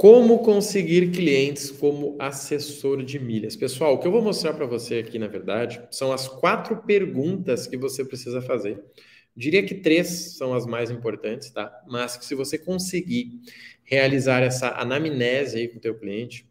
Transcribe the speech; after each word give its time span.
Como 0.00 0.38
conseguir 0.38 1.10
clientes 1.10 1.70
como 1.70 2.16
assessor 2.18 3.04
de 3.04 3.18
milhas? 3.18 3.54
Pessoal, 3.54 3.92
o 3.92 3.98
que 3.98 4.06
eu 4.06 4.10
vou 4.10 4.22
mostrar 4.22 4.54
para 4.54 4.64
você 4.64 4.94
aqui, 4.94 5.18
na 5.18 5.26
verdade, 5.26 5.86
são 5.90 6.10
as 6.10 6.26
quatro 6.26 6.74
perguntas 6.84 7.66
que 7.66 7.76
você 7.76 8.02
precisa 8.02 8.40
fazer. 8.40 8.82
Diria 9.36 9.62
que 9.62 9.74
três 9.74 10.38
são 10.38 10.54
as 10.54 10.64
mais 10.64 10.90
importantes, 10.90 11.50
tá? 11.50 11.70
Mas 11.86 12.16
que 12.16 12.24
se 12.24 12.34
você 12.34 12.56
conseguir 12.56 13.42
realizar 13.84 14.42
essa 14.42 14.70
anamnese 14.70 15.58
aí 15.58 15.68
com 15.68 15.76
o 15.76 15.82
teu 15.82 15.94
cliente, 15.94 16.50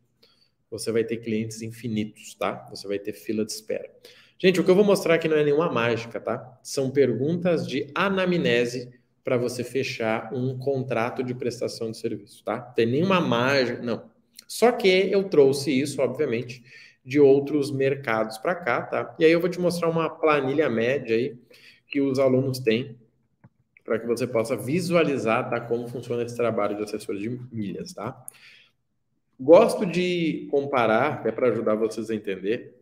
você 0.69 0.91
vai 0.91 1.03
ter 1.03 1.17
clientes 1.17 1.63
infinitos, 1.63 2.35
tá? 2.35 2.67
Você 2.69 2.87
vai 2.87 2.99
ter 2.99 3.13
fila 3.13 3.43
de 3.43 3.51
espera. 3.51 3.89
Gente, 4.37 4.61
o 4.61 4.63
que 4.63 4.69
eu 4.69 4.75
vou 4.75 4.85
mostrar 4.85 5.15
aqui 5.15 5.27
não 5.27 5.37
é 5.37 5.43
nenhuma 5.43 5.71
mágica, 5.71 6.19
tá? 6.19 6.59
São 6.61 6.91
perguntas 6.91 7.67
de 7.67 7.89
anamnese 7.95 8.98
para 9.29 9.37
você 9.37 9.63
fechar 9.63 10.33
um 10.33 10.57
contrato 10.57 11.21
de 11.21 11.35
prestação 11.35 11.91
de 11.91 11.97
serviço, 11.97 12.43
tá? 12.43 12.59
Tem 12.59 12.87
nenhuma 12.87 13.21
margem, 13.21 13.79
não. 13.79 14.09
Só 14.47 14.71
que 14.71 14.87
eu 14.87 15.23
trouxe 15.25 15.69
isso, 15.69 16.01
obviamente, 16.01 16.63
de 17.05 17.19
outros 17.19 17.69
mercados 17.69 18.39
para 18.39 18.55
cá, 18.55 18.81
tá? 18.81 19.15
E 19.19 19.25
aí 19.25 19.31
eu 19.31 19.39
vou 19.39 19.47
te 19.47 19.59
mostrar 19.59 19.87
uma 19.87 20.09
planilha 20.09 20.67
média 20.67 21.15
aí 21.15 21.37
que 21.87 22.01
os 22.01 22.17
alunos 22.17 22.57
têm 22.57 22.97
para 23.85 23.99
que 23.99 24.07
você 24.07 24.25
possa 24.25 24.57
visualizar, 24.57 25.47
tá, 25.47 25.61
como 25.61 25.87
funciona 25.87 26.23
esse 26.23 26.35
trabalho 26.35 26.75
de 26.75 26.81
assessor 26.81 27.15
de 27.15 27.29
milhas, 27.51 27.93
tá? 27.93 28.25
Gosto 29.39 29.85
de 29.85 30.47
comparar, 30.49 31.21
é 31.23 31.31
para 31.31 31.49
ajudar 31.49 31.75
vocês 31.75 32.09
a 32.09 32.15
entender, 32.15 32.81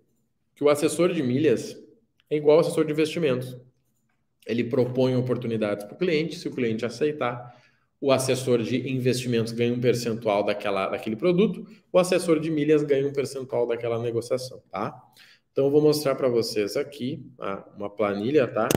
que 0.56 0.64
o 0.64 0.70
assessor 0.70 1.12
de 1.12 1.22
milhas 1.22 1.78
é 2.30 2.38
igual 2.38 2.56
ao 2.56 2.62
assessor 2.62 2.86
de 2.86 2.94
investimentos 2.94 3.58
ele 4.48 4.64
propõe 4.64 5.16
oportunidades 5.16 5.86
para 5.86 5.94
o 5.94 5.98
cliente, 5.98 6.38
se 6.38 6.48
o 6.48 6.52
cliente 6.52 6.86
aceitar, 6.86 7.56
o 8.00 8.12
assessor 8.12 8.62
de 8.62 8.90
investimentos 8.90 9.52
ganha 9.52 9.74
um 9.74 9.82
percentual 9.82 10.44
daquela, 10.44 10.88
daquele 10.88 11.16
produto, 11.16 11.66
o 11.92 11.98
assessor 11.98 12.40
de 12.40 12.50
milhas 12.52 12.84
ganha 12.84 13.08
um 13.08 13.12
percentual 13.12 13.68
daquela 13.68 14.02
negociação, 14.02 14.62
tá? 14.72 14.96
Então, 15.52 15.66
eu 15.66 15.72
vou 15.72 15.82
mostrar 15.82 16.14
para 16.14 16.30
vocês 16.30 16.78
aqui 16.78 17.26
uma 17.76 17.90
planilha, 17.90 18.48
tá? 18.48 18.68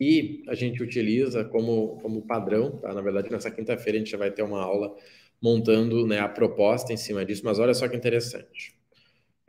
E 0.00 0.42
a 0.48 0.54
gente 0.54 0.82
utiliza 0.82 1.44
como, 1.44 1.98
como 2.00 2.22
padrão, 2.22 2.78
tá? 2.78 2.94
Na 2.94 3.02
verdade, 3.02 3.30
nessa 3.30 3.50
quinta-feira 3.50 3.98
a 3.98 4.00
gente 4.00 4.10
já 4.10 4.16
vai 4.16 4.30
ter 4.30 4.42
uma 4.42 4.62
aula 4.62 4.96
montando 5.40 6.06
né, 6.06 6.18
a 6.18 6.28
proposta 6.28 6.92
em 6.94 6.96
cima 6.96 7.24
disso, 7.24 7.42
mas 7.44 7.58
olha 7.58 7.74
só 7.74 7.86
que 7.86 7.96
interessante. 7.96 8.79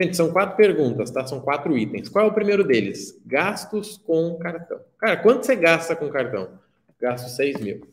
Gente, 0.00 0.16
são 0.16 0.32
quatro 0.32 0.56
perguntas, 0.56 1.10
tá? 1.10 1.24
São 1.26 1.40
quatro 1.40 1.76
itens. 1.76 2.08
Qual 2.08 2.26
é 2.26 2.28
o 2.28 2.34
primeiro 2.34 2.64
deles? 2.64 3.20
Gastos 3.24 3.98
com 3.98 4.36
cartão. 4.38 4.80
Cara, 4.98 5.16
quanto 5.16 5.46
você 5.46 5.54
gasta 5.54 5.94
com 5.94 6.08
cartão? 6.08 6.58
Gasto 7.00 7.28
6 7.28 7.60
mil. 7.60 7.86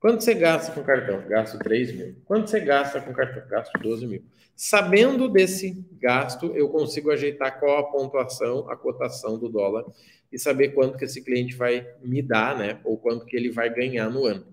Quanto 0.00 0.22
você 0.22 0.34
gasta 0.34 0.72
com 0.72 0.82
cartão? 0.82 1.22
Gasto 1.28 1.58
3 1.58 1.92
mil. 1.92 2.16
Quanto 2.24 2.50
você 2.50 2.60
gasta 2.60 3.00
com 3.00 3.12
cartão? 3.12 3.42
Gasto 3.48 3.72
12 3.78 4.06
mil. 4.06 4.22
Sabendo 4.54 5.28
desse 5.28 5.84
gasto, 6.00 6.52
eu 6.54 6.68
consigo 6.68 7.10
ajeitar 7.10 7.58
qual 7.58 7.78
a 7.78 7.84
pontuação, 7.84 8.68
a 8.70 8.76
cotação 8.76 9.38
do 9.38 9.48
dólar 9.48 9.84
e 10.32 10.38
saber 10.38 10.68
quanto 10.70 10.98
que 10.98 11.04
esse 11.04 11.22
cliente 11.22 11.54
vai 11.54 11.86
me 12.02 12.20
dar, 12.20 12.56
né? 12.58 12.78
Ou 12.84 12.98
quanto 12.98 13.24
que 13.24 13.36
ele 13.36 13.50
vai 13.50 13.72
ganhar 13.72 14.10
no 14.10 14.26
ano. 14.26 14.46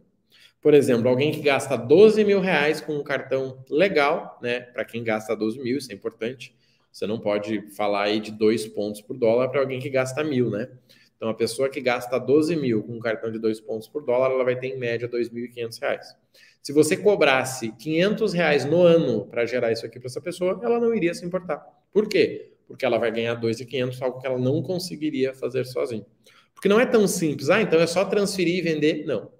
Por 0.62 0.74
exemplo, 0.74 1.10
alguém 1.10 1.32
que 1.32 1.42
gasta 1.42 1.76
12 1.76 2.24
mil 2.24 2.40
reais 2.40 2.80
com 2.80 2.96
um 2.96 3.04
cartão 3.04 3.58
legal, 3.70 4.40
né? 4.42 4.62
Para 4.62 4.86
quem 4.86 5.04
gasta 5.04 5.36
12 5.36 5.60
mil, 5.62 5.78
isso 5.78 5.92
é 5.92 5.96
importante 5.96 6.56
você 6.94 7.08
não 7.08 7.20
pode 7.20 7.70
falar 7.76 8.04
aí 8.04 8.20
de 8.20 8.32
dois 8.32 8.68
pontos 8.68 9.02
por 9.02 9.18
dólar 9.18 9.50
para 9.50 9.60
alguém 9.60 9.80
que 9.80 9.90
gasta 9.90 10.24
mil, 10.24 10.52
né? 10.52 10.70
Então, 11.18 11.28
a 11.28 11.34
pessoa 11.34 11.68
que 11.68 11.82
gasta 11.82 12.20
12 12.20 12.56
mil 12.56 12.84
com 12.84 12.94
um 12.94 13.00
cartão 13.00 13.32
de 13.32 13.40
dois 13.40 13.60
pontos 13.60 13.88
por 13.88 14.06
dólar, 14.06 14.30
ela 14.30 14.44
vai 14.44 14.60
ter 14.60 14.68
em 14.68 14.78
média 14.78 15.10
R$ 15.12 15.18
2.500. 15.18 16.00
Se 16.62 16.72
você 16.72 16.96
cobrasse 16.96 17.72
500 17.72 18.34
reais 18.34 18.66
no 18.66 18.84
ano 18.84 19.26
para 19.26 19.46
gerar 19.46 19.72
isso 19.72 19.86
aqui 19.86 20.00
para 20.00 20.08
essa 20.08 20.22
pessoa, 20.22 20.60
ela 20.62 20.80
não 20.80 20.94
iria 20.94 21.14
se 21.14 21.26
importar. 21.26 21.66
Por 21.92 22.08
quê? 22.08 22.54
Porque 22.68 22.86
ela 22.86 22.98
vai 22.98 23.12
ganhar 23.12 23.40
2.500, 23.40 24.02
algo 24.02 24.20
que 24.20 24.28
ela 24.28 24.38
não 24.38 24.62
conseguiria 24.62 25.34
fazer 25.34 25.66
sozinha. 25.66 26.06
Porque 26.54 26.70
não 26.70 26.80
é 26.80 26.86
tão 26.86 27.08
simples. 27.08 27.50
Ah, 27.50 27.62
então 27.62 27.80
é 27.80 27.88
só 27.88 28.06
transferir 28.06 28.58
e 28.58 28.62
vender. 28.62 29.06
Não. 29.06 29.32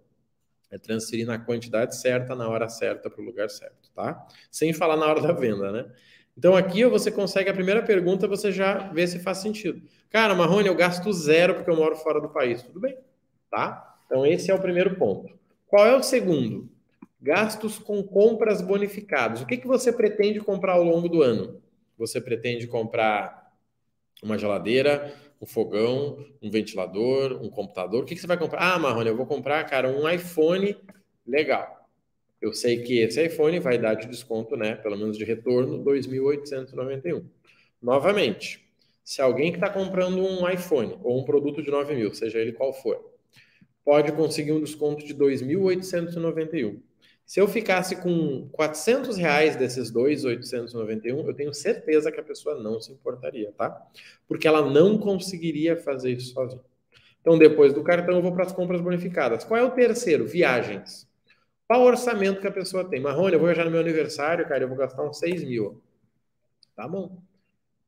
É 0.72 0.78
transferir 0.80 1.28
na 1.28 1.38
quantidade 1.38 1.96
certa, 1.96 2.34
na 2.34 2.50
hora 2.50 2.68
certa, 2.68 3.10
para 3.10 3.22
o 3.22 3.26
lugar 3.26 3.50
certo, 3.50 3.92
tá? 3.94 4.26
Sem 4.50 4.74
falar 4.74 4.98
na 4.98 5.06
hora 5.06 5.22
da 5.22 5.32
venda, 5.32 5.72
né? 5.72 5.86
Então 6.38 6.56
aqui 6.56 6.84
você 6.86 7.12
consegue 7.12 7.50
a 7.50 7.54
primeira 7.54 7.84
pergunta, 7.84 8.28
você 8.28 8.52
já 8.52 8.90
vê 8.92 9.08
se 9.08 9.20
faz 9.20 9.38
sentido. 9.38 9.82
Cara, 10.10 10.34
Marrone, 10.34 10.68
eu 10.68 10.76
gasto 10.76 11.12
zero 11.14 11.56
porque 11.56 11.70
eu 11.70 11.76
moro 11.76 11.96
fora 11.96 12.20
do 12.20 12.30
país. 12.30 12.64
Tudo 12.64 12.80
bem, 12.80 12.98
tá? 13.50 13.98
Então 14.06 14.26
esse 14.26 14.50
é 14.50 14.54
o 14.54 14.62
primeiro 14.62 14.96
ponto. 14.96 15.32
Qual 15.68 15.86
é 15.86 15.96
o 15.96 16.04
segundo? 16.04 16.70
Gastos 17.22 17.80
com 17.80 18.04
compras 18.04 18.62
bonificadas. 18.62 19.42
O 19.42 19.46
que, 19.46 19.58
que 19.58 19.68
você 19.68 19.94
pretende 19.94 20.40
comprar 20.40 20.74
ao 20.74 20.84
longo 20.84 21.08
do 21.08 21.22
ano? 21.22 21.62
Você 21.98 22.20
pretende 22.20 22.68
comprar 22.68 23.52
uma 24.22 24.38
geladeira, 24.38 25.14
um 25.42 25.46
fogão, 25.46 26.18
um 26.42 26.50
ventilador, 26.50 27.40
um 27.42 27.50
computador? 27.50 28.04
O 28.04 28.06
que, 28.06 28.16
que 28.16 28.22
você 28.22 28.28
vai 28.28 28.38
comprar? 28.38 28.74
Ah, 28.74 28.80
Marrone, 28.80 29.10
eu 29.10 29.16
vou 29.16 29.26
comprar, 29.26 29.64
cara, 29.66 29.88
um 29.88 30.10
iPhone 30.10 30.76
legal 31.26 31.83
eu 32.44 32.52
sei 32.52 32.82
que 32.82 33.00
esse 33.00 33.26
iPhone 33.26 33.58
vai 33.62 33.78
dar 33.78 33.94
de 33.94 34.06
desconto, 34.06 34.58
né, 34.58 34.76
pelo 34.76 34.98
menos 34.98 35.18
de 35.18 35.24
retorno, 35.24 35.82
2.891. 35.82 37.24
Novamente, 37.82 38.62
se 39.02 39.22
alguém 39.22 39.50
que 39.50 39.58
está 39.58 39.70
comprando 39.70 40.18
um 40.18 40.50
iPhone 40.50 41.00
ou 41.02 41.22
um 41.22 41.24
produto 41.24 41.64
de 41.64 41.72
9 41.72 41.96
mil, 41.96 42.14
seja 42.14 42.40
ele 42.40 42.52
qual 42.52 42.74
for, 42.74 43.14
pode 43.86 44.12
conseguir 44.12 44.52
um 44.52 44.60
desconto 44.60 45.06
de 45.06 45.16
2.891. 45.16 46.82
Se 47.26 47.40
eu 47.40 47.48
ficasse 47.48 47.96
com 47.96 48.50
400 48.52 49.16
reais 49.16 49.56
desses 49.56 49.90
2.891, 49.90 51.26
eu 51.26 51.34
tenho 51.34 51.54
certeza 51.54 52.12
que 52.12 52.20
a 52.20 52.24
pessoa 52.24 52.62
não 52.62 52.82
se 52.82 52.92
importaria, 52.92 53.54
tá? 53.58 53.82
Porque 54.28 54.50
ela 54.50 54.70
não 54.70 54.98
conseguiria 54.98 55.78
fazer 55.78 56.12
isso 56.12 56.34
sozinha. 56.34 56.62
Então, 57.22 57.38
depois 57.38 57.74
do 57.74 57.82
cartão, 57.84 58.16
eu 58.16 58.22
vou 58.22 58.34
para 58.34 58.44
as 58.44 58.52
compras 58.52 58.82
bonificadas. 58.82 59.46
Qual 59.46 59.58
é 59.58 59.64
o 59.64 59.72
terceiro? 59.72 60.28
Viagens. 60.28 61.08
Qual 61.74 61.82
o 61.82 61.88
orçamento 61.88 62.40
que 62.40 62.46
a 62.46 62.52
pessoa 62.52 62.88
tem? 62.88 63.00
Marrone, 63.00 63.34
eu 63.34 63.40
vou 63.40 63.48
viajar 63.48 63.66
no 63.66 63.72
meu 63.72 63.80
aniversário, 63.80 64.48
cara, 64.48 64.64
eu 64.64 64.68
vou 64.68 64.78
gastar 64.78 65.04
uns 65.10 65.18
6 65.18 65.44
mil. 65.44 65.82
Tá 66.76 66.88
bom. 66.88 67.20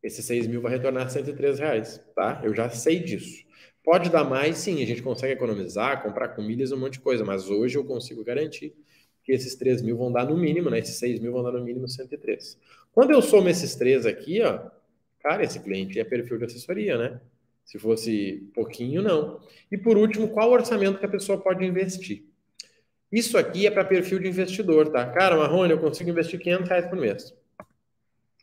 Esse 0.01 0.23
6 0.23 0.47
mil 0.47 0.59
vai 0.59 0.71
retornar 0.71 1.07
103 1.07 1.59
reais, 1.59 2.03
tá? 2.15 2.41
Eu 2.43 2.55
já 2.55 2.67
sei 2.67 2.99
disso. 2.99 3.45
Pode 3.83 4.09
dar 4.09 4.23
mais, 4.23 4.57
sim, 4.57 4.81
a 4.81 4.87
gente 4.87 5.03
consegue 5.03 5.33
economizar, 5.33 6.01
comprar 6.01 6.29
com 6.29 6.41
milhas, 6.41 6.71
um 6.71 6.79
monte 6.79 6.93
de 6.93 7.01
coisa, 7.01 7.23
mas 7.23 7.47
hoje 7.47 7.77
eu 7.77 7.85
consigo 7.85 8.23
garantir 8.23 8.73
que 9.23 9.31
esses 9.31 9.53
3 9.53 9.83
mil 9.83 9.95
vão 9.95 10.11
dar 10.11 10.25
no 10.25 10.35
mínimo, 10.35 10.71
né? 10.71 10.79
Esses 10.79 10.95
6 10.95 11.19
mil 11.19 11.31
vão 11.31 11.43
dar 11.43 11.51
no 11.51 11.63
mínimo 11.63 11.87
103. 11.87 12.59
Quando 12.91 13.11
eu 13.11 13.21
somo 13.21 13.49
esses 13.49 13.75
três 13.75 14.07
aqui, 14.07 14.41
ó, 14.41 14.67
cara, 15.19 15.43
esse 15.43 15.59
cliente 15.59 15.99
é 15.99 16.03
perfil 16.03 16.39
de 16.39 16.45
assessoria, 16.45 16.97
né? 16.97 17.21
Se 17.63 17.77
fosse 17.77 18.49
pouquinho, 18.55 19.03
não. 19.03 19.39
E 19.71 19.77
por 19.77 19.95
último, 19.95 20.29
qual 20.29 20.49
orçamento 20.49 20.97
que 20.97 21.05
a 21.05 21.09
pessoa 21.09 21.39
pode 21.39 21.63
investir? 21.63 22.33
Isso 23.11 23.37
aqui 23.37 23.67
é 23.67 23.71
para 23.71 23.85
perfil 23.85 24.19
de 24.19 24.27
investidor, 24.27 24.89
tá? 24.89 25.05
Cara, 25.05 25.37
Marrone, 25.37 25.71
eu 25.71 25.79
consigo 25.79 26.09
investir 26.09 26.39
500 26.39 26.69
reais 26.69 26.85
por 26.87 26.97
mês. 26.97 27.33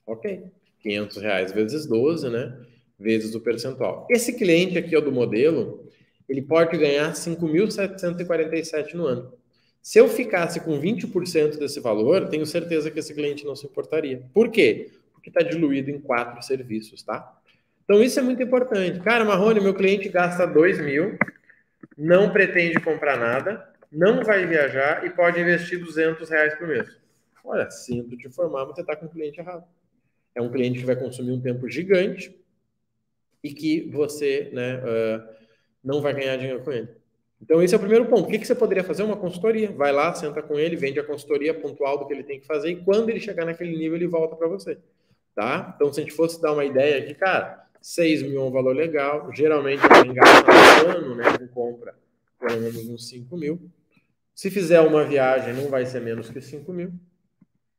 Ok. 0.07 0.45
500 0.81 1.17
reais 1.19 1.53
vezes 1.53 1.87
12, 1.87 2.31
né? 2.31 2.57
Vezes 2.99 3.35
o 3.35 3.41
percentual. 3.41 4.07
Esse 4.11 4.33
cliente 4.33 4.79
aqui, 4.79 4.97
ó, 4.97 5.01
do 5.01 5.13
modelo, 5.13 5.89
ele 6.29 6.43
pode 6.43 6.77
ganhar 6.79 7.13
5.747 7.13 8.95
no 8.95 9.07
ano. 9.07 9.33
Se 9.83 9.99
eu 9.99 10.09
ficasse 10.09 10.61
com 10.61 10.81
20% 10.81 11.59
desse 11.59 11.81
valor, 11.81 12.29
tenho 12.29 12.47
certeza 12.47 12.91
que 12.91 13.01
esse 13.01 13.13
cliente 13.13 13.45
não 13.45 13.57
se 13.57 13.67
importaria. 13.67 14.23
Por 14.33 14.49
quê? 14.49 14.93
Porque 15.13 15.29
está 15.29 15.43
diluído 15.43 15.91
em 15.91 16.01
quatro 16.01 16.41
serviços, 16.43 17.03
tá? 17.03 17.37
Então 17.85 18.01
isso 18.01 18.19
é 18.19 18.23
muito 18.23 18.41
importante. 18.43 19.01
Cara, 19.01 19.25
Marrone, 19.25 19.61
meu 19.61 19.75
cliente 19.75 20.09
gasta 20.09 20.47
2 20.47 20.81
mil, 20.81 21.19
não 21.99 22.33
pretende 22.33 22.79
comprar 22.81 23.19
nada, 23.19 23.69
não 23.93 24.25
vai 24.25 24.47
viajar 24.47 25.05
e 25.05 25.11
pode 25.11 25.41
investir 25.41 25.79
200 25.79 26.29
reais 26.29 26.55
por 26.55 26.67
mês. 26.67 26.89
Olha, 27.45 27.71
sinto 27.71 28.17
te 28.17 28.27
informar, 28.27 28.65
mas 28.67 28.75
você 28.75 28.81
está 28.81 28.97
com 28.97 29.07
o 29.07 29.09
cliente 29.09 29.39
errado. 29.39 29.65
É 30.35 30.41
um 30.41 30.51
cliente 30.51 30.79
que 30.79 30.87
vai 30.87 30.97
consumir 30.97 31.33
um 31.33 31.41
tempo 31.41 31.69
gigante 31.69 32.35
e 33.43 33.53
que 33.53 33.91
você 33.91 34.51
né, 34.53 34.77
uh, 34.77 35.35
não 35.85 36.01
vai 36.01 36.15
ganhar 36.15 36.37
dinheiro 36.37 36.63
com 36.63 36.73
ele. 36.73 36.89
Então, 37.41 37.61
esse 37.61 37.75
é 37.75 37.77
o 37.77 37.81
primeiro 37.81 38.07
ponto. 38.07 38.29
O 38.29 38.29
que, 38.29 38.39
que 38.39 38.47
você 38.47 38.55
poderia 38.55 38.85
fazer? 38.85 39.03
Uma 39.03 39.17
consultoria. 39.17 39.71
Vai 39.73 39.93
lá, 39.93 40.15
senta 40.15 40.41
com 40.41 40.59
ele, 40.59 40.77
vende 40.77 41.01
a 41.01 41.05
consultoria 41.05 41.53
pontual 41.53 41.99
do 41.99 42.07
que 42.07 42.15
ele 42.15 42.23
tem 42.23 42.39
que 42.39 42.47
fazer 42.47 42.71
e 42.71 42.77
quando 42.77 43.09
ele 43.11 43.19
chegar 43.19 43.45
naquele 43.45 43.77
nível, 43.77 43.97
ele 43.97 44.07
volta 44.07 44.37
para 44.37 44.47
você. 44.47 44.79
Tá? 45.35 45.73
Então, 45.75 45.93
se 45.93 46.01
a 46.01 46.05
gente 46.05 46.15
fosse 46.15 46.41
dar 46.41 46.53
uma 46.53 46.65
ideia 46.65 46.99
aqui, 47.03 47.15
cara, 47.15 47.67
6 47.81 48.23
mil 48.23 48.41
é 48.41 48.45
um 48.45 48.51
valor 48.51 48.75
legal. 48.75 49.33
Geralmente, 49.35 49.83
quem 50.03 50.15
gasta 50.15 50.85
no 50.85 50.91
ano 50.91 51.15
né, 51.17 51.25
com 51.37 51.49
compra 51.49 51.95
pelo 52.43 52.61
menos 52.61 52.89
uns 52.89 53.09
5 53.09 53.37
mil. 53.37 53.71
Se 54.35 54.51
fizer 54.51 54.81
uma 54.81 55.05
viagem, 55.05 55.55
não 55.55 55.69
vai 55.69 55.85
ser 55.87 56.01
menos 56.01 56.31
que 56.31 56.41
5 56.41 56.73
mil. 56.73 56.93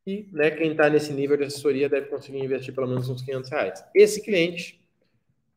E 0.05 0.27
né, 0.31 0.51
quem 0.51 0.71
está 0.71 0.89
nesse 0.89 1.13
nível 1.13 1.37
de 1.37 1.45
assessoria 1.45 1.87
deve 1.89 2.07
conseguir 2.07 2.39
investir 2.39 2.73
pelo 2.73 2.87
menos 2.87 3.09
uns 3.09 3.21
500 3.21 3.49
reais. 3.49 3.85
Esse 3.95 4.21
cliente 4.21 4.83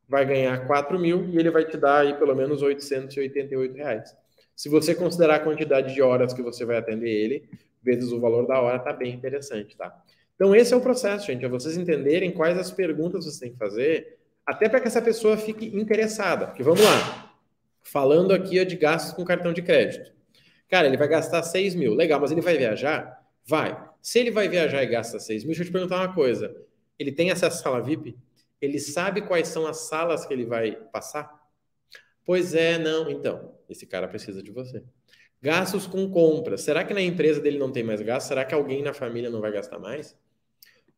vai 0.08 0.24
ganhar 0.24 0.66
4 0.66 0.98
mil 0.98 1.28
e 1.30 1.38
ele 1.38 1.50
vai 1.50 1.64
te 1.64 1.76
dar 1.76 2.00
aí 2.00 2.14
pelo 2.14 2.34
menos 2.34 2.62
888 2.62 3.76
reais. 3.76 4.16
Se 4.54 4.68
você 4.68 4.94
considerar 4.94 5.36
a 5.36 5.40
quantidade 5.40 5.92
de 5.92 6.00
horas 6.00 6.32
que 6.32 6.42
você 6.42 6.64
vai 6.64 6.78
atender 6.78 7.10
ele, 7.10 7.48
vezes 7.82 8.10
o 8.10 8.20
valor 8.20 8.46
da 8.46 8.60
hora, 8.60 8.78
tá 8.78 8.92
bem 8.92 9.12
interessante, 9.12 9.76
tá? 9.76 9.94
Então, 10.34 10.54
esse 10.54 10.74
é 10.74 10.76
o 10.76 10.80
processo, 10.80 11.26
gente, 11.26 11.44
é 11.44 11.48
vocês 11.48 11.76
entenderem 11.76 12.30
quais 12.30 12.58
as 12.58 12.70
perguntas 12.70 13.24
vocês 13.24 13.38
têm 13.38 13.52
que 13.52 13.58
fazer, 13.58 14.18
até 14.44 14.68
para 14.68 14.80
que 14.80 14.88
essa 14.88 15.00
pessoa 15.00 15.36
fique 15.36 15.66
interessada. 15.66 16.46
Porque 16.46 16.62
vamos 16.62 16.80
lá, 16.80 17.32
falando 17.82 18.32
aqui 18.32 18.62
de 18.64 18.76
gastos 18.76 19.12
com 19.12 19.24
cartão 19.24 19.52
de 19.52 19.62
crédito. 19.62 20.15
Cara, 20.68 20.86
ele 20.86 20.96
vai 20.96 21.08
gastar 21.08 21.42
6 21.42 21.74
mil, 21.74 21.94
legal, 21.94 22.20
mas 22.20 22.32
ele 22.32 22.40
vai 22.40 22.56
viajar? 22.56 23.24
Vai. 23.44 23.80
Se 24.02 24.18
ele 24.18 24.30
vai 24.30 24.48
viajar 24.48 24.82
e 24.82 24.86
gasta 24.86 25.18
6 25.18 25.44
mil, 25.44 25.50
deixa 25.50 25.62
eu 25.62 25.66
te 25.66 25.72
perguntar 25.72 25.96
uma 25.96 26.14
coisa. 26.14 26.54
Ele 26.98 27.12
tem 27.12 27.30
acesso 27.30 27.58
à 27.58 27.62
sala 27.62 27.82
VIP? 27.82 28.16
Ele 28.60 28.78
sabe 28.78 29.22
quais 29.22 29.48
são 29.48 29.66
as 29.66 29.88
salas 29.88 30.26
que 30.26 30.32
ele 30.32 30.44
vai 30.44 30.72
passar? 30.72 31.46
Pois 32.24 32.54
é, 32.54 32.78
não. 32.78 33.08
Então, 33.10 33.54
esse 33.68 33.86
cara 33.86 34.08
precisa 34.08 34.42
de 34.42 34.50
você. 34.50 34.82
Gastos 35.40 35.86
com 35.86 36.10
compras. 36.10 36.62
Será 36.62 36.82
que 36.82 36.94
na 36.94 37.00
empresa 37.00 37.40
dele 37.40 37.58
não 37.58 37.70
tem 37.70 37.84
mais 37.84 38.00
gasto? 38.00 38.28
Será 38.28 38.44
que 38.44 38.54
alguém 38.54 38.82
na 38.82 38.92
família 38.92 39.30
não 39.30 39.40
vai 39.40 39.52
gastar 39.52 39.78
mais? 39.78 40.16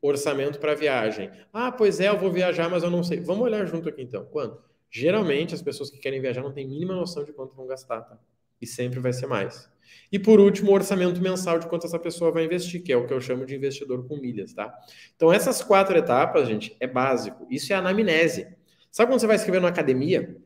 Orçamento 0.00 0.58
para 0.58 0.74
viagem. 0.74 1.30
Ah, 1.52 1.72
pois 1.72 2.00
é, 2.00 2.08
eu 2.08 2.16
vou 2.16 2.30
viajar, 2.30 2.70
mas 2.70 2.82
eu 2.82 2.90
não 2.90 3.02
sei. 3.02 3.20
Vamos 3.20 3.44
olhar 3.44 3.66
junto 3.66 3.88
aqui 3.88 4.00
então. 4.00 4.24
Quanto? 4.26 4.62
Geralmente 4.90 5.54
as 5.54 5.60
pessoas 5.60 5.90
que 5.90 5.98
querem 5.98 6.20
viajar 6.20 6.40
não 6.40 6.52
têm 6.52 6.66
mínima 6.66 6.94
noção 6.94 7.24
de 7.24 7.32
quanto 7.32 7.54
vão 7.54 7.66
gastar, 7.66 8.00
tá? 8.02 8.18
E 8.60 8.66
sempre 8.66 9.00
vai 9.00 9.12
ser 9.12 9.26
mais. 9.26 9.70
E 10.10 10.18
por 10.18 10.40
último, 10.40 10.70
o 10.70 10.74
orçamento 10.74 11.20
mensal 11.20 11.58
de 11.58 11.66
quanto 11.66 11.86
essa 11.86 11.98
pessoa 11.98 12.32
vai 12.32 12.44
investir, 12.44 12.82
que 12.82 12.92
é 12.92 12.96
o 12.96 13.06
que 13.06 13.12
eu 13.12 13.20
chamo 13.20 13.44
de 13.44 13.54
investidor 13.54 14.06
com 14.06 14.16
milhas, 14.16 14.52
tá? 14.52 14.74
Então 15.14 15.32
essas 15.32 15.62
quatro 15.62 15.96
etapas, 15.96 16.48
gente, 16.48 16.76
é 16.80 16.86
básico. 16.86 17.46
Isso 17.50 17.72
é 17.72 17.76
anamnese. 17.76 18.46
Sabe 18.90 19.10
quando 19.10 19.20
você 19.20 19.26
vai 19.26 19.36
escrever 19.36 19.60
numa 19.60 19.68
academia 19.68 20.36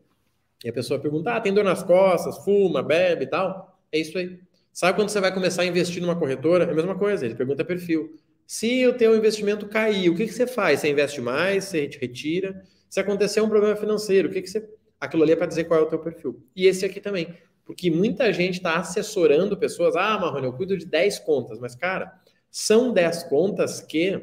e 0.64 0.68
a 0.68 0.72
pessoa 0.72 0.98
pergunta: 1.00 1.32
"Ah, 1.34 1.40
tem 1.40 1.54
dor 1.54 1.64
nas 1.64 1.82
costas, 1.82 2.44
fuma, 2.44 2.82
bebe 2.82 3.24
e 3.24 3.28
tal?" 3.28 3.78
É 3.92 3.98
isso 3.98 4.18
aí. 4.18 4.40
Sabe 4.72 4.96
quando 4.96 5.10
você 5.10 5.20
vai 5.20 5.32
começar 5.32 5.62
a 5.62 5.66
investir 5.66 6.00
numa 6.02 6.16
corretora? 6.16 6.64
É 6.64 6.70
a 6.70 6.74
mesma 6.74 6.98
coisa, 6.98 7.24
ele 7.24 7.34
pergunta 7.34 7.64
perfil. 7.64 8.16
Se 8.46 8.86
o 8.86 8.94
teu 8.94 9.16
investimento 9.16 9.66
cair, 9.68 10.08
o 10.10 10.14
que, 10.16 10.26
que 10.26 10.32
você 10.32 10.46
faz? 10.46 10.80
Você 10.80 10.90
investe 10.90 11.20
mais, 11.20 11.64
você 11.64 11.88
retira? 12.00 12.62
Se 12.88 13.00
acontecer 13.00 13.40
um 13.40 13.48
problema 13.48 13.76
financeiro, 13.76 14.28
o 14.28 14.32
que, 14.32 14.42
que 14.42 14.48
você. 14.48 14.68
Aquilo 15.00 15.22
ali 15.22 15.32
é 15.32 15.36
para 15.36 15.46
dizer 15.46 15.64
qual 15.64 15.80
é 15.80 15.82
o 15.82 15.86
teu 15.86 15.98
perfil. 15.98 16.42
E 16.54 16.66
esse 16.66 16.84
aqui 16.84 17.00
também. 17.00 17.34
Porque 17.64 17.90
muita 17.90 18.32
gente 18.32 18.54
está 18.56 18.76
assessorando 18.76 19.56
pessoas. 19.56 19.96
Ah, 19.96 20.18
Marrone, 20.18 20.46
eu 20.46 20.52
cuido 20.52 20.76
de 20.76 20.86
10 20.86 21.20
contas. 21.20 21.58
Mas, 21.58 21.74
cara, 21.74 22.12
são 22.50 22.92
10 22.92 23.24
contas 23.24 23.80
que 23.80 24.20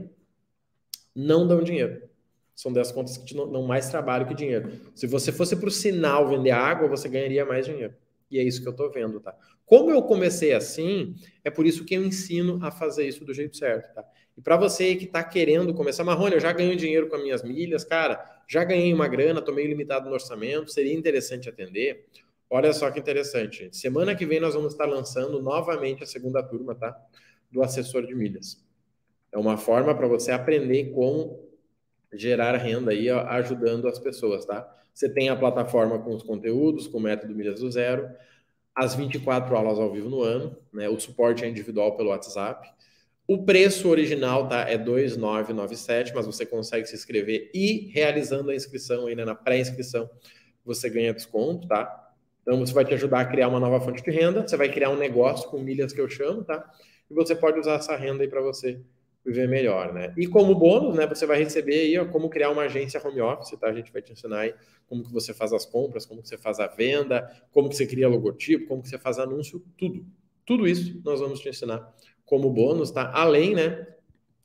não 1.16 1.48
dão 1.48 1.64
dinheiro. 1.64 2.10
São 2.56 2.74
10 2.74 2.92
contas 2.92 3.18
que 3.18 3.26
te 3.26 3.34
dão 3.34 3.64
mais 3.64 3.90
trabalho 3.90 4.28
que 4.28 4.34
dinheiro. 4.34 4.72
Se 4.94 5.08
você 5.08 5.32
fosse 5.32 5.56
para 5.56 5.70
o 5.70 5.72
sinal 5.72 6.28
vender 6.28 6.52
água, 6.52 6.88
você 6.88 7.08
ganharia 7.08 7.46
mais 7.46 7.66
dinheiro. 7.66 7.96
E 8.30 8.38
é 8.38 8.44
isso 8.44 8.62
que 8.62 8.68
eu 8.68 8.72
estou 8.72 8.92
vendo, 8.92 9.20
tá? 9.20 9.36
Como 9.66 9.90
eu 9.92 10.02
comecei 10.04 10.54
assim, 10.54 11.16
é 11.44 11.50
por 11.50 11.66
isso 11.66 11.86
que 11.86 11.96
eu 11.96 12.04
ensino 12.04 12.60
a 12.62 12.70
fazer 12.70 13.08
isso 13.08 13.24
do 13.24 13.34
jeito 13.34 13.56
certo, 13.56 13.94
tá? 13.94 14.04
E 14.38 14.42
para 14.42 14.58
você 14.58 14.96
que 14.96 15.06
está 15.06 15.24
querendo 15.24 15.74
começar, 15.74 16.04
Marrone, 16.04 16.36
eu 16.36 16.40
já 16.40 16.52
ganho 16.52 16.76
dinheiro 16.76 17.08
com 17.08 17.16
as 17.16 17.22
minhas 17.22 17.44
milhas, 17.44 17.84
cara, 17.84 18.42
já 18.48 18.64
ganhei 18.64 18.94
uma 18.94 19.08
grana, 19.08 19.40
estou 19.40 19.54
meio 19.54 19.68
limitado 19.68 20.08
no 20.08 20.14
orçamento, 20.14 20.72
seria 20.72 20.94
interessante 20.94 21.50
atender. 21.50 22.08
Olha 22.50 22.74
só 22.74 22.90
que 22.90 23.00
interessante. 23.00 23.70
Semana 23.72 24.16
que 24.16 24.26
vem 24.26 24.40
nós 24.40 24.56
vamos 24.56 24.74
estar 24.74 24.86
lançando 24.86 25.42
novamente 25.42 26.04
a 26.04 26.08
segunda 26.08 26.42
turma, 26.42 26.74
tá? 26.74 27.00
Do 27.52 27.62
assessor 27.62 28.06
de 28.06 28.16
milhas. 28.16 28.64
É 29.32 29.38
uma 29.38 29.58
forma 29.58 29.94
para 29.94 30.08
você 30.08 30.32
aprender 30.32 30.92
como 30.92 31.48
gerar 32.12 32.56
renda 32.58 32.92
aí, 32.92 33.10
ajudando 33.10 33.88
as 33.88 34.00
pessoas, 34.00 34.46
tá? 34.46 34.68
Você 34.94 35.08
tem 35.08 35.30
a 35.30 35.36
plataforma 35.36 36.00
com 36.00 36.16
os 36.16 36.24
conteúdos, 36.24 36.88
com 36.88 36.98
o 36.98 37.02
método 37.02 37.36
Milhas 37.36 37.60
do 37.60 37.72
Zero, 37.72 38.10
as 38.76 38.96
24 38.96 39.56
aulas 39.56 39.78
ao 39.78 39.92
vivo 39.92 40.10
no 40.10 40.24
ano, 40.24 40.58
né? 40.74 40.90
O 40.90 41.00
suporte 41.00 41.46
é 41.46 41.48
individual 41.48 41.96
pelo 41.96 42.10
WhatsApp. 42.10 42.68
O 43.28 43.46
preço 43.46 43.88
original 43.88 44.48
tá, 44.48 44.68
é 44.68 44.76
2,997, 44.76 46.16
mas 46.16 46.26
você 46.26 46.48
consegue 46.48 46.88
se 46.88 46.96
inscrever 46.96 47.52
e 47.54 47.92
realizando 47.94 48.50
a 48.50 48.56
inscrição 48.56 49.06
ainda 49.06 49.24
na 49.24 49.36
pré-inscrição, 49.36 50.10
você 50.66 50.90
ganha 50.90 51.14
desconto, 51.14 51.68
tá? 51.68 52.09
Então, 52.50 52.66
você 52.66 52.74
vai 52.74 52.84
te 52.84 52.96
ajudar 52.96 53.20
a 53.20 53.26
criar 53.26 53.48
uma 53.48 53.60
nova 53.60 53.80
fonte 53.80 54.02
de 54.02 54.10
renda, 54.10 54.42
você 54.42 54.58
vai 54.58 54.72
criar 54.72 54.90
um 54.90 54.98
negócio 54.98 55.48
com 55.52 55.60
milhas 55.60 55.94
que 55.94 56.02
eu 56.02 56.10
chamo, 56.10 56.44
tá? 56.44 56.68
E 57.08 57.14
você 57.14 57.36
pode 57.36 57.60
usar 57.60 57.76
essa 57.76 57.96
renda 57.96 58.24
aí 58.24 58.28
para 58.28 58.42
você 58.42 58.82
viver 59.24 59.48
melhor, 59.48 59.94
né? 59.94 60.12
E 60.18 60.26
como 60.26 60.56
bônus, 60.56 60.96
né, 60.96 61.06
você 61.06 61.28
vai 61.28 61.38
receber 61.38 61.76
aí 61.76 62.00
ó, 62.00 62.06
como 62.06 62.28
criar 62.28 62.50
uma 62.50 62.64
agência 62.64 63.00
home 63.06 63.22
office, 63.22 63.56
tá? 63.60 63.68
A 63.68 63.74
gente 63.74 63.94
vai 63.94 64.02
te 64.02 64.14
ensinar 64.14 64.40
aí 64.40 64.56
como 64.88 65.04
que 65.04 65.14
você 65.14 65.32
faz 65.32 65.54
as 65.54 65.64
compras, 65.64 66.08
como 66.08 66.24
que 66.24 66.28
você 66.28 66.40
faz 66.40 66.60
a 66.60 66.66
venda, 66.66 67.30
como 67.52 67.70
que 67.70 67.76
você 67.76 67.86
cria 67.86 68.10
logotipo, 68.10 68.66
como 68.68 68.82
que 68.82 68.90
você 68.90 68.98
faz 68.98 69.20
anúncio, 69.20 69.64
tudo. 69.78 70.04
Tudo 70.44 70.68
isso 70.68 71.00
nós 71.06 71.20
vamos 71.20 71.40
te 71.42 71.50
ensinar 71.50 71.88
como 72.26 72.50
bônus, 72.50 72.90
tá? 72.90 73.12
Além, 73.14 73.54
né, 73.54 73.86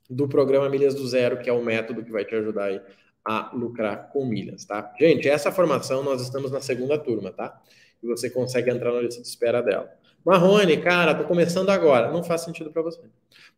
do 0.07 0.27
programa 0.27 0.69
Milhas 0.69 0.93
do 0.93 1.07
Zero, 1.07 1.39
que 1.39 1.49
é 1.49 1.53
o 1.53 1.65
método 1.65 2.05
que 2.05 2.11
vai 2.11 2.23
te 2.23 2.35
ajudar 2.35 2.65
aí 2.65 2.79
a 3.25 3.51
lucrar 3.55 4.09
com 4.09 4.23
milhas, 4.27 4.63
tá? 4.63 4.93
Gente, 4.99 5.27
essa 5.27 5.51
formação 5.51 6.03
nós 6.03 6.21
estamos 6.21 6.51
na 6.51 6.61
segunda 6.61 6.99
turma, 6.99 7.31
tá? 7.31 7.59
E 8.05 8.07
você 8.07 8.29
consegue 8.29 8.69
entrar 8.69 8.93
na 8.93 9.01
lista 9.01 9.21
de 9.21 9.27
espera 9.27 9.61
dela. 9.61 9.89
Marrone, 10.23 10.77
cara, 10.77 11.13
tô 11.13 11.23
começando 11.25 11.69
agora. 11.69 12.11
Não 12.11 12.23
faz 12.23 12.41
sentido 12.41 12.71
para 12.71 12.81
você. 12.81 13.01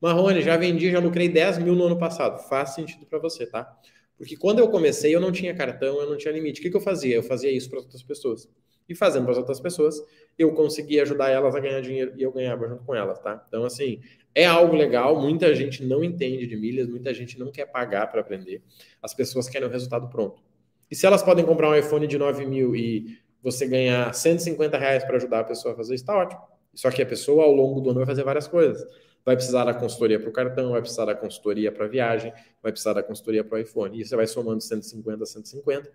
Marrone, 0.02 0.42
já 0.42 0.58
vendi, 0.58 0.92
já 0.92 1.00
lucrei 1.00 1.30
10 1.30 1.60
mil 1.60 1.76
no 1.76 1.86
ano 1.86 1.98
passado. 1.98 2.40
Faz 2.50 2.72
sentido 2.72 3.06
para 3.06 3.20
você, 3.20 3.46
tá? 3.46 3.74
Porque 4.18 4.36
quando 4.36 4.60
eu 4.60 4.68
comecei, 4.68 5.16
eu 5.16 5.20
não 5.20 5.32
tinha 5.32 5.56
cartão, 5.56 6.02
eu 6.02 6.10
não 6.10 6.18
tinha 6.18 6.34
limite. 6.34 6.60
O 6.60 6.64
que, 6.64 6.70
que 6.70 6.76
eu 6.76 6.82
fazia? 6.82 7.16
Eu 7.16 7.24
fazia 7.24 7.52
isso 7.52 7.70
para 7.70 7.80
outras 7.80 8.02
pessoas. 8.04 8.50
E 8.90 8.96
fazendo 8.96 9.24
para 9.24 9.34
as 9.34 9.38
outras 9.38 9.60
pessoas, 9.60 10.02
eu 10.38 10.54
conseguia 10.54 11.04
ajudar 11.04 11.30
elas 11.30 11.56
a 11.56 11.60
ganhar 11.60 11.82
dinheiro 11.82 12.14
e 12.18 12.24
eu 12.24 12.32
ganhava 12.32 12.68
junto 12.68 12.84
com 12.84 12.96
elas, 12.96 13.20
tá? 13.20 13.44
Então, 13.48 13.64
assim, 13.64 14.02
é 14.34 14.46
algo 14.46 14.76
legal. 14.76 15.22
Muita 15.22 15.54
gente 15.54 15.84
não 15.84 16.04
entende 16.04 16.48
de 16.48 16.56
milhas, 16.56 16.88
muita 16.88 17.14
gente 17.14 17.38
não 17.38 17.52
quer 17.52 17.66
pagar 17.66 18.08
para 18.08 18.22
aprender. 18.22 18.62
As 19.02 19.14
pessoas 19.14 19.48
querem 19.50 19.68
o 19.68 19.72
resultado 19.72 20.10
pronto. 20.10 20.42
E 20.90 20.96
se 20.96 21.06
elas 21.06 21.22
podem 21.22 21.46
comprar 21.46 21.70
um 21.70 21.76
iPhone 21.76 22.08
de 22.08 22.18
9 22.18 22.46
mil 22.46 22.76
e 22.76 23.18
você 23.52 23.66
ganhar 23.66 24.14
150 24.14 24.78
reais 24.78 25.06
para 25.06 25.16
ajudar 25.16 25.40
a 25.40 25.44
pessoa 25.46 25.74
a 25.74 25.78
fazer 25.78 25.96
isso, 25.96 26.04
está 26.04 26.18
ótimo. 26.18 26.42
Só 26.74 26.92
que 26.92 27.02
a 27.02 27.06
pessoa, 27.06 27.46
ao 27.46 27.54
longo 27.54 27.80
do 27.80 27.90
ano, 27.90 28.00
vai 28.00 28.06
fazer 28.06 28.24
várias 28.24 28.46
coisas. 28.46 28.86
Vai 29.26 29.36
precisar 29.36 29.64
da 29.64 29.74
consultoria 29.74 30.20
para 30.20 30.30
o 30.30 30.34
cartão, 30.34 30.72
vai 30.72 30.82
precisar 30.82 31.06
da 31.06 31.16
consultoria 31.16 31.72
para 31.72 31.86
a 31.86 31.88
viagem, 31.88 32.34
vai 32.62 32.72
precisar 32.72 32.94
da 32.94 33.02
consultoria 33.02 33.44
para 33.44 33.58
o 33.58 33.62
iPhone. 33.62 34.00
E 34.00 34.06
você 34.06 34.16
vai 34.16 34.28
somando 34.28 34.62
150, 34.62 35.26
150. 35.26 35.92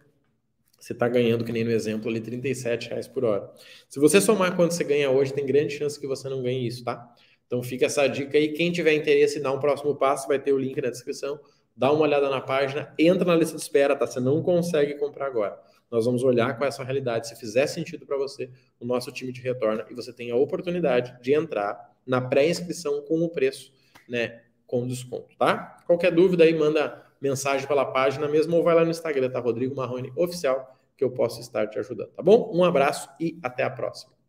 Você 0.78 0.92
está 0.94 1.08
ganhando, 1.08 1.44
que 1.44 1.52
nem 1.52 1.62
no 1.62 1.70
exemplo 1.70 2.10
ali, 2.10 2.20
37 2.20 2.88
reais 2.88 3.06
por 3.06 3.24
hora. 3.24 3.50
Se 3.88 4.00
você 4.00 4.20
somar 4.20 4.56
quanto 4.56 4.72
você 4.72 4.82
ganha 4.82 5.10
hoje, 5.10 5.32
tem 5.32 5.44
grande 5.44 5.74
chance 5.74 6.00
que 6.00 6.06
você 6.06 6.28
não 6.28 6.42
ganhe 6.42 6.66
isso, 6.66 6.82
tá? 6.82 7.14
Então 7.46 7.62
fica 7.62 7.86
essa 7.86 8.06
dica 8.06 8.36
aí. 8.38 8.52
Quem 8.52 8.72
tiver 8.72 8.94
interesse 8.94 9.40
dar 9.40 9.52
um 9.52 9.60
próximo 9.60 9.94
passo, 9.94 10.26
vai 10.26 10.38
ter 10.38 10.52
o 10.52 10.58
link 10.58 10.80
na 10.80 10.90
descrição. 10.90 11.38
Dá 11.76 11.92
uma 11.92 12.02
olhada 12.02 12.28
na 12.28 12.40
página, 12.40 12.92
entra 12.98 13.26
na 13.26 13.36
lista 13.36 13.56
de 13.56 13.62
espera, 13.62 13.94
tá? 13.94 14.06
Você 14.06 14.20
não 14.20 14.42
consegue 14.42 14.94
comprar 14.94 15.26
agora 15.26 15.71
nós 15.92 16.06
vamos 16.06 16.24
olhar 16.24 16.56
com 16.56 16.64
essa 16.64 16.82
realidade. 16.82 17.28
Se 17.28 17.36
fizer 17.36 17.66
sentido 17.66 18.06
para 18.06 18.16
você, 18.16 18.50
o 18.80 18.86
nosso 18.86 19.12
time 19.12 19.30
te 19.30 19.42
retorna 19.42 19.84
e 19.90 19.94
você 19.94 20.10
tem 20.10 20.30
a 20.30 20.36
oportunidade 20.36 21.14
de 21.20 21.34
entrar 21.34 21.94
na 22.06 22.18
pré-inscrição 22.18 23.02
com 23.02 23.20
o 23.22 23.28
preço, 23.28 23.70
né, 24.08 24.42
com 24.66 24.86
desconto, 24.86 25.36
tá? 25.36 25.76
Qualquer 25.86 26.10
dúvida 26.10 26.44
aí, 26.44 26.54
manda 26.54 27.04
mensagem 27.20 27.68
pela 27.68 27.84
página 27.84 28.26
mesmo 28.26 28.56
ou 28.56 28.64
vai 28.64 28.74
lá 28.74 28.84
no 28.84 28.90
Instagram, 28.90 29.30
tá? 29.30 29.38
Rodrigo 29.38 29.76
Marrone 29.76 30.10
Oficial, 30.16 30.80
que 30.96 31.04
eu 31.04 31.10
posso 31.10 31.40
estar 31.40 31.68
te 31.68 31.78
ajudando, 31.78 32.08
tá 32.08 32.22
bom? 32.22 32.50
Um 32.54 32.64
abraço 32.64 33.10
e 33.20 33.38
até 33.42 33.62
a 33.62 33.70
próxima. 33.70 34.21